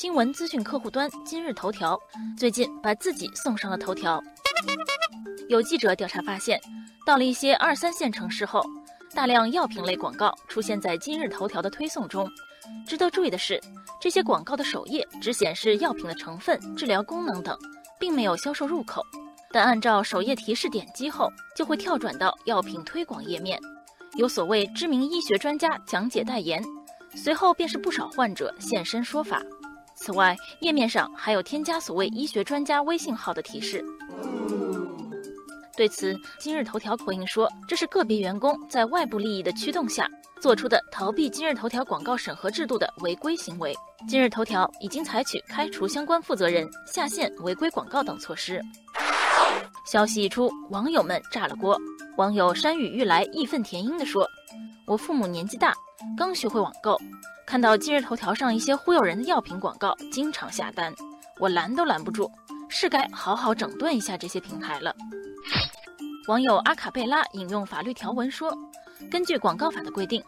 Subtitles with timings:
[0.00, 2.00] 新闻资讯客户端今日头条
[2.36, 4.22] 最近把自己送上了头条。
[5.48, 6.60] 有记者调查发现，
[7.04, 8.62] 到了一些二三线城市后，
[9.12, 12.30] 大量药品类广告出现在今日头条的推送中。
[12.86, 13.60] 值得注意的是，
[14.00, 17.58] 这些广告的首页只显示药品的成分、治疗功能等，
[17.98, 19.04] 并没有销售入口。
[19.50, 23.60] 但按照首页提示点击后，就会跳转到药品推广页面，
[24.14, 26.62] 有所谓知名医学专家讲解代言，
[27.16, 29.42] 随后便是不少患者现身说法。
[30.00, 33.84] 此外，页面上还有添加所谓医学专家微信号的提示。
[35.76, 40.08] 对此，今日头条回应说，这是个别员工在外部利益的驱动下
[40.40, 43.72] 做出的逃避今日头条广告审核制度的违规行为。
[44.08, 48.60] 今日头条已经采取开除相关负责人、下线违规广告等措施。
[49.86, 51.78] 消息一出，网友们炸了锅。
[52.16, 54.26] 网友山雨欲来，义愤填膺地说
[54.84, 55.72] ：“我父母年纪大，
[56.16, 56.98] 刚学会网购。”
[57.48, 60.94] 看到今日头条上一些忽悠人的药品广告，经常下单，
[61.38, 62.30] 我拦都拦不住，
[62.68, 64.94] 是该好好整顿一下这些平台了。
[66.26, 68.54] 网友阿卡贝拉引用法律条文说，
[69.10, 70.22] 根据广告法的规定，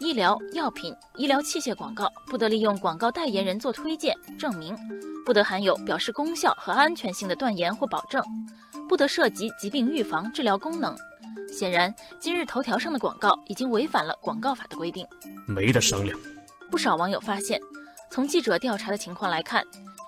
[0.00, 4.76] 医疗药品、医疗器械广告不得利用广告代言人做推荐、证明，
[5.24, 8.22] 不得含有表示功效和安全性的断言或保证，
[8.86, 10.94] 不得涉及疾病预防、治疗功能。
[11.50, 15.06] 显然，今日头条上的广告已经违反了广告法的规定，
[15.46, 16.14] 没得商量。
[16.70, 17.60] 不少网友发现，
[18.10, 19.64] 从记者调查的情况来看，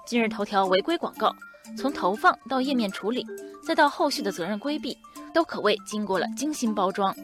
[0.07, 1.35] 今日头条违规广告
[1.77, 3.25] 从投放到页面处理，
[3.65, 4.97] 再到后续的责任规避，
[5.33, 7.15] 都可谓经过了精心包装。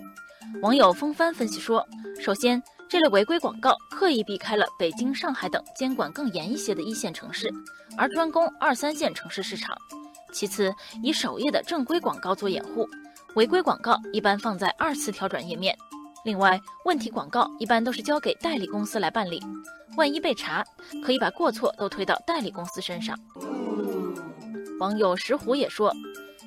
[0.62, 1.84] 网友风帆分析说，
[2.20, 7.52] 首先，这类违规广告刻意避开了北京、上海等监管更严一些的一线城市，
[7.96, 9.74] 而专攻二三线城市市场；
[10.32, 12.88] 其次，以首页的正规广告做掩护，
[13.34, 15.76] 违规广告一般放在二次跳转页面。
[16.24, 19.42] 另外，问题广告一般都是交给代理公司来办理，
[19.94, 20.64] 万一被查，
[21.04, 23.14] 可以把过错都推到代理公司身上。
[24.80, 25.94] 网友石虎也说，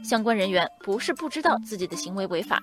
[0.03, 2.59] 相关人员不是不知道自己的行为违法，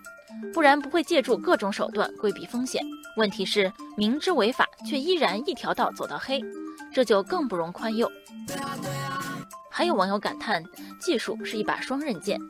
[0.52, 2.82] 不然不会借助各种手段规避风险。
[3.16, 6.42] 问题是明知违法却依然一条道走到黑，
[6.92, 8.10] 这就更不容宽宥。
[9.70, 10.60] 还有网友感叹，
[11.00, 12.40] 技术是一把双刃剑。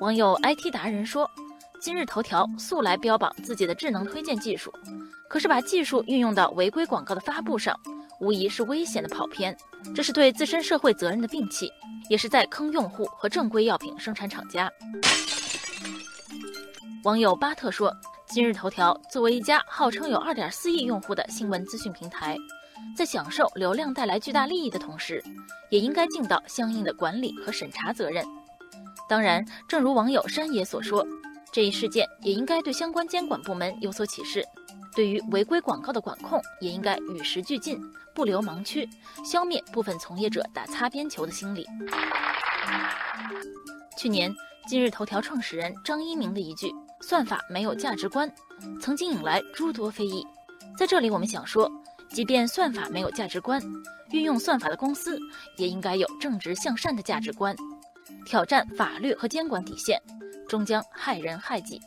[0.00, 1.30] 网友 IT 达人说。
[1.80, 4.72] 今日头条素来标榜自己的智能推荐技术，
[5.28, 7.78] 可是把技术运用到违规广告的发布上，
[8.20, 9.56] 无疑是危险的跑偏。
[9.94, 11.70] 这是对自身社会责任的摒弃，
[12.10, 14.70] 也是在坑用户和正规药品生产厂家。
[17.04, 17.94] 网友巴特说
[18.26, 22.36] ：“今日头条作为一家号称有2.4亿用户的新闻资讯平台，
[22.96, 25.22] 在享受流量带来巨大利益的同时，
[25.70, 28.24] 也应该尽到相应的管理和审查责任。
[29.08, 31.06] 当然，正如网友山野所说。”
[31.52, 34.44] 这一事件也应该对相关监管部门有所启示，
[34.94, 37.80] 对于违规广告的管控也应该与时俱进，
[38.14, 38.88] 不留盲区，
[39.24, 41.66] 消灭部分从业者打擦边球的心理。
[43.96, 44.32] 去年，
[44.68, 46.70] 今日头条创始人张一鸣的一句
[47.00, 48.30] “算法没有价值观”，
[48.80, 50.24] 曾经引来诸多非议。
[50.76, 51.68] 在这里，我们想说，
[52.10, 53.60] 即便算法没有价值观，
[54.12, 55.18] 运用算法的公司
[55.56, 57.56] 也应该有正直向善的价值观，
[58.24, 60.00] 挑战法律和监管底线。
[60.48, 61.80] 终将害人害己。